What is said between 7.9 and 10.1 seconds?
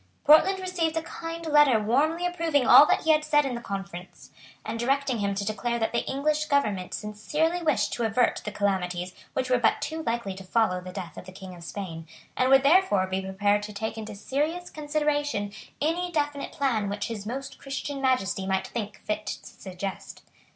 to avert the calamities which were but too